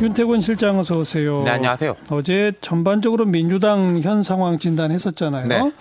[0.00, 1.42] 윤태곤 실장 어서 오세요.
[1.44, 1.94] 네, 안녕하세요.
[2.10, 5.46] 어제 전반적으로 민주당 현 상황 진단했었잖아요.
[5.46, 5.72] 네.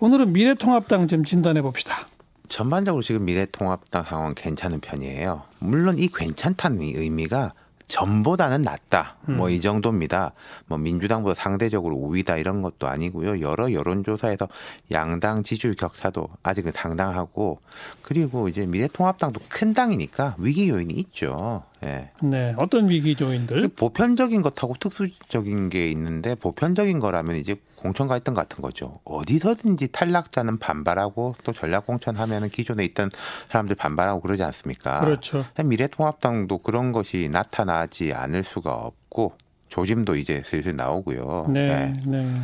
[0.00, 2.08] 오늘은 미래통합당 좀 진단해 봅시다.
[2.48, 5.42] 전반적으로 지금 미래통합당 상황 괜찮은 편이에요.
[5.60, 7.54] 물론 이 괜찮다는 의미가
[7.86, 9.16] 전보다는 낫다.
[9.22, 10.32] 뭐 이 정도입니다.
[10.66, 13.40] 뭐 민주당보다 상대적으로 우위다 이런 것도 아니고요.
[13.40, 14.48] 여러 여론조사에서
[14.90, 17.60] 양당 지지율 격차도 아직은 상당하고
[18.02, 21.62] 그리고 이제 미래통합당도 큰 당이니까 위기 요인이 있죠.
[21.84, 22.10] 예.
[22.22, 23.68] 네, 어떤 위기 요인들?
[23.68, 29.00] 보편적인 것하고 특수적인 게 있는데 보편적인 거라면 이제 공천 갈등 같은 거죠.
[29.04, 33.10] 어디서든지 탈락자는 반발하고 또 전략 공천하면은 기존에 있던
[33.48, 35.00] 사람들 반발하고 그러지 않습니까?
[35.00, 35.44] 그렇죠.
[35.64, 39.32] 미래통합당도 그런 것이 나타나지 않을 수가 없고
[39.68, 41.46] 조짐도 이제 슬슬 나오고요.
[41.48, 42.40] 네, 네.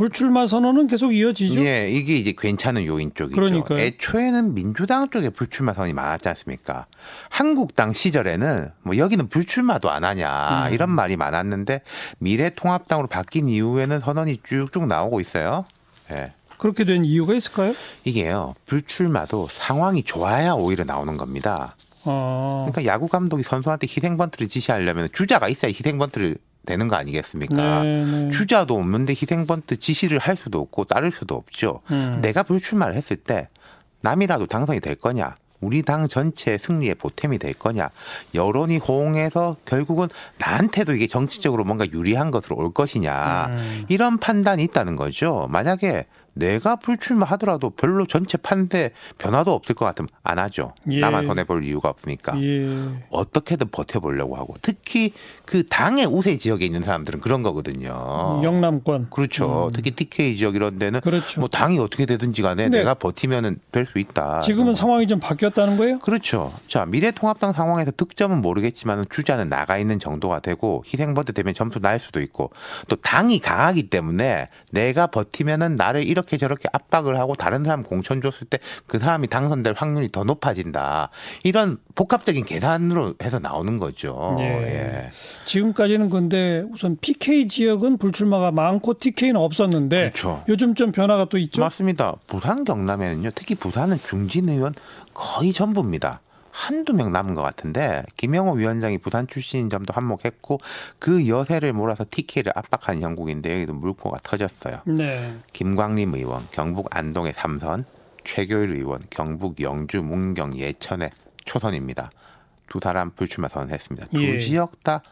[0.00, 1.60] 불출마 선언은 계속 이어지죠.
[1.60, 3.36] 예, 이게 이제 괜찮은 요인 쪽이죠.
[3.36, 3.78] 그러니까요.
[3.78, 6.86] 애초에는 민주당 쪽에 불출마 선언이 많았지 않습니까?
[7.28, 10.72] 한국당 시절에는 뭐 여기는 불출마도 안 하냐 음.
[10.72, 11.82] 이런 말이 많았는데
[12.16, 15.66] 미래통합당으로 바뀐 이후에는 선언이 쭉쭉 나오고 있어요.
[16.12, 16.32] 예.
[16.56, 17.74] 그렇게 된 이유가 있을까요?
[18.04, 18.54] 이게요.
[18.64, 21.76] 불출마도 상황이 좋아야 오히려 나오는 겁니다.
[22.06, 26.38] 어, 그러니까 야구 감독이 선수한테 희생번트를 지시하려면 주자가 있어야 희생번트를
[26.70, 27.82] 되는 거 아니겠습니까?
[27.82, 28.28] 네, 네.
[28.30, 31.80] 주자도 없는데 희생번트 지시를 할 수도 없고 따를 수도 없죠.
[31.90, 32.20] 음.
[32.22, 33.48] 내가 불출마를 했을 때
[34.02, 35.34] 남이라도 당선이 될 거냐?
[35.60, 37.90] 우리 당 전체 승리에 보탬이 될 거냐?
[38.34, 43.46] 여론이 호응해서 결국은 나한테도 이게 정치적으로 뭔가 유리한 것으로 올 것이냐?
[43.48, 43.84] 음.
[43.88, 45.48] 이런 판단이 있다는 거죠.
[45.50, 50.74] 만약에 내가 불출마하더라도 별로 전체 판대 변화도 없을 것 같으면 안 하죠.
[50.90, 51.00] 예.
[51.00, 52.40] 나만 손해 볼 이유가 없으니까.
[52.42, 53.04] 예.
[53.10, 55.12] 어떻게든 버텨보려고 하고 특히
[55.44, 58.40] 그 당의 우세 지역에 있는 사람들은 그런 거거든요.
[58.42, 59.08] 영남권.
[59.10, 59.66] 그렇죠.
[59.66, 59.70] 음.
[59.74, 61.40] 특히 TK 지역 이런 데는 그렇죠.
[61.40, 64.40] 뭐 당이 어떻게 되든지 간에 내가 버티면은 될 수 있다.
[64.42, 65.98] 지금은 상황이 좀 바뀌었다는 거예요?
[65.98, 66.52] 그렇죠.
[66.68, 72.20] 자, 미래통합당 상황에서 득점은 모르겠지만 주자는 나가 있는 정도가 되고 희생버드 되면 점수 날 수도
[72.20, 72.50] 있고
[72.88, 78.46] 또 당이 강하기 때문에 내가 버티면은 나를 이렇게 저렇게 압박을 하고 다른 사람 공천 줬을
[78.46, 81.10] 때 그 사람이 당선될 확률이 더 높아진다.
[81.42, 84.36] 이런 복합적인 계산으로 해서 나오는 거죠.
[84.40, 84.44] 예.
[84.44, 85.10] 예.
[85.46, 90.42] 지금까지는 근데 우선 PK 지역은 불출마가 많고 TK는 없었는데 그렇죠.
[90.48, 91.60] 요즘 좀 변화가 또 있죠.
[91.60, 92.16] 맞습니다.
[92.26, 94.74] 부산 경남에는요, 특히 부산은 중진 의원
[95.14, 96.20] 거의 전부입니다.
[96.50, 100.60] 한두 명 남은 것 같은데 김영호 위원장이 부산 출신인 점도 한몫했고
[100.98, 104.80] 그 여세를 몰아서 TK를 압박한 형국인데 여기도 물꼬가 터졌어요.
[104.84, 105.36] 네.
[105.52, 107.84] 김광림 의원 경북 안동의 삼선,
[108.24, 111.10] 최교일 의원 경북 영주 문경 예천의
[111.44, 112.10] 초선입니다.
[112.68, 114.08] 두 사람 불출마 선언했습니다.
[114.08, 114.38] 두 예.
[114.38, 115.02] 지역 다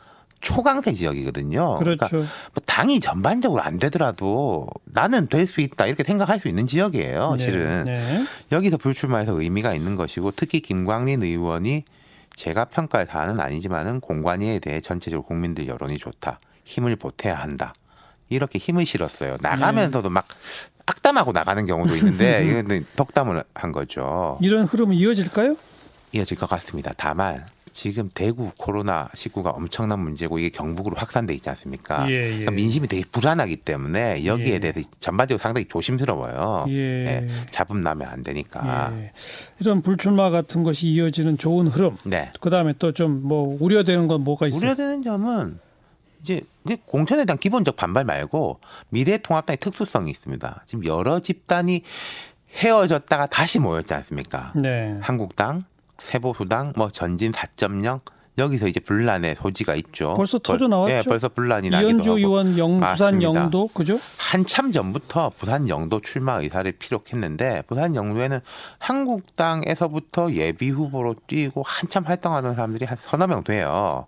[0.40, 1.78] 초강세 지역이거든요.
[1.78, 2.08] 그렇죠.
[2.18, 2.26] 뭐
[2.64, 7.36] 당이 전반적으로 안 되더라도 나는 될 수 있다 이렇게 생각할 수 있는 지역이에요.
[7.36, 8.24] 네, 실은 네.
[8.52, 11.84] 여기서 불출마해서 의미가 있는 것이고 특히 김광린 의원이
[12.36, 16.38] 제가 평가할 사안은 아니지만은 공관위에 대해 전체적으로 국민들 여론이 좋다.
[16.64, 17.72] 힘을 보태야 한다.
[18.28, 19.38] 이렇게 힘을 실었어요.
[19.40, 20.28] 나가면서도 막
[20.86, 24.38] 악담하고 나가는 경우도 있는데 이거는 덕담을 한 거죠.
[24.42, 25.56] 이런 흐름은 이어질까요?
[26.12, 26.92] 이어질 것 같습니다.
[26.96, 32.10] 다만 지금 대구 코로나 19가 엄청난 문제고 이게 경북으로 확산돼 있지 않습니까?
[32.10, 32.28] 예, 예.
[32.30, 34.58] 그러니까 민심이 되게 불안하기 때문에 여기에 예.
[34.58, 36.66] 대해서 전반적으로 상당히 조심스러워요.
[36.68, 36.72] 예.
[36.74, 38.92] 예, 잡음 나면 안 되니까.
[38.96, 39.12] 예.
[39.60, 41.96] 이런 불출마 같은 것이 이어지는 좋은 흐름.
[42.04, 42.30] 네.
[42.40, 44.60] 그다음에 또 좀 뭐 우려되는 건 뭐가 있어요?
[44.60, 45.58] 우려되는 점은
[46.22, 46.42] 이제
[46.86, 50.62] 공천에 대한 기본적 반발 말고 미래통합당의 특수성이 있습니다.
[50.66, 51.82] 지금 여러 집단이
[52.56, 54.52] 헤어졌다가 다시 모였지 않습니까?
[54.56, 54.96] 네.
[55.00, 55.62] 한국당,
[55.98, 58.00] 세보수당, 뭐 전진 4.0
[58.38, 60.14] 여기서 이제 분란의 소지가 있죠.
[60.16, 60.94] 벌써 벌- 터져 나왔죠?
[60.94, 62.18] 예, 벌써 분란이 나기도 이현주 하고.
[62.18, 63.20] 의원 영 부산.
[63.20, 63.98] 영도 그죠?
[64.16, 68.38] 한참 전부터 부산 영도 출마 의사를 피력했는데 부산 영도에는
[68.78, 74.06] 한국당에서부터 예비 후보로 뛰고 한참 활동하던 사람들이 한 서너 명 돼요.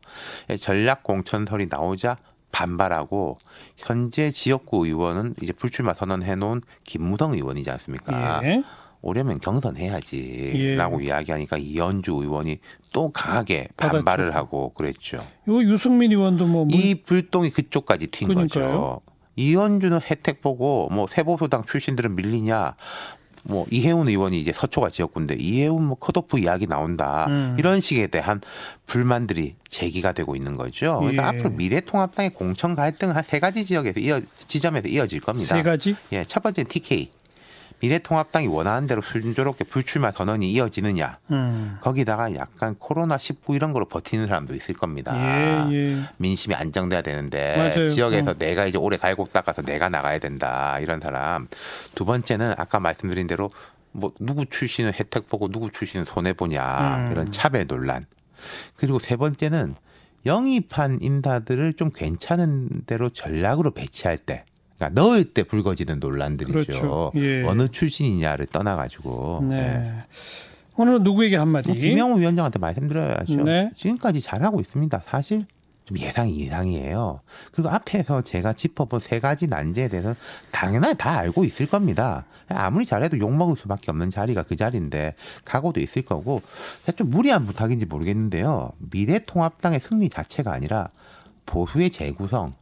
[0.49, 2.17] 예, 전략 공천설이 나오자
[2.53, 3.39] 반발하고
[3.77, 8.41] 현재 지역구 의원은 이제 불출마 선언해 놓은 김무성 의원이지 않습니까?
[8.45, 8.61] 예.
[9.03, 11.07] 오려면 경선해야지 라고 예.
[11.07, 12.59] 이야기하니까 이현주 의원이
[12.93, 13.97] 또 강하게 받았죠.
[14.05, 15.17] 반발을 하고 그랬죠.
[15.49, 18.67] 요 유승민 의원도 뭐 문- 이 불똥이 그쪽까지 튄 그러니까요.
[18.67, 19.01] 거죠.
[19.37, 22.75] 이현주는 혜택 보고 뭐 세보수당 출신들은 밀리냐.
[23.43, 27.57] 뭐 이해운 의원이 이제 서초가 지역구인데 이해운 뭐 컷오프 이야기 나온다 음.
[27.59, 28.43] 이런 식에 대한
[28.85, 30.99] 불만들이 제기가 되고 있는 거죠.
[31.01, 31.27] 그러니까 예.
[31.29, 35.55] 앞으로 미래통합당의 공천 갈등 한 세 가지 지역에서 이어 지점에서 이어질 겁니다.
[35.55, 35.97] 세 가지.
[36.13, 37.09] 예, 첫 번째 는 TK
[37.81, 41.19] 미래통합당이 원하는 대로 순조롭게 불출마 선언이 이어지느냐.
[41.31, 41.79] 음.
[41.81, 45.15] 거기다가 약간 코로나 19 이런 거로 버티는 사람도 있을 겁니다.
[45.17, 46.03] 예, 예.
[46.19, 47.89] 민심이 안정돼야 되는데 맞아요.
[47.89, 48.35] 지역에서 어.
[48.35, 51.49] 내가 이제 오래 갈고 닦아서 내가 나가야 된다 이런 사람
[51.95, 53.51] 두 번째는 아까 말씀드린 대로
[53.93, 57.13] 뭐 누구 출신은 혜택 보고 누구 출신은 손해 보냐 음.
[57.13, 58.07] 이런 차별 논란
[58.77, 59.75] 그리고 세 번째는
[60.27, 64.45] 영입한 인사들을 좀 괜찮은 대로 전략으로 배치할 때,
[64.81, 66.53] 그러니까 넣을 때 불거지는 논란들이죠.
[66.53, 67.13] 그렇죠.
[67.17, 67.45] 예.
[67.45, 69.45] 어느 출신이냐를 떠나가지고.
[69.51, 69.57] 네.
[69.57, 69.95] 예.
[70.77, 71.75] 오늘은 누구에게 한마디?
[71.75, 73.45] 김영우 위원장한테 말씀드려야죠.
[73.45, 73.71] 네.
[73.77, 75.03] 지금까지 잘하고 있습니다.
[75.05, 75.45] 사실
[75.85, 77.21] 좀 예상이 이상이에요.
[77.53, 80.15] 그리고 앞에서 제가 짚어본 세 가지 난제에 대해서
[80.51, 82.25] 당연히 다 알고 있을 겁니다.
[82.49, 86.41] 아무리 잘해도 욕먹을 수밖에 없는 자리가 그 자리인데 각오도 있을 거고
[86.97, 88.71] 좀 무리한 부탁인지 모르겠는데요.
[88.79, 90.89] 미래통합당의 승리 자체가 아니라
[91.45, 92.55] 보수의 재구성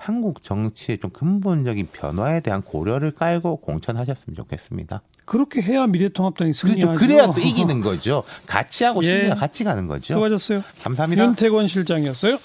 [0.00, 5.02] 한국 정치의 좀 근본적인 변화에 대한 고려를 깔고 공천하셨으면 좋겠습니다.
[5.26, 6.86] 그렇게 해야 미래통합당이 승리하죠.
[6.86, 7.00] 그렇죠.
[7.06, 8.24] 그래야 또 이기는 거죠.
[8.46, 9.08] 같이 하고 예.
[9.10, 10.14] 승리가 같이 가는 거죠.
[10.14, 10.64] 수고하셨어요.
[10.82, 11.22] 감사합니다.
[11.24, 12.38] 윤태권 실장이었어요.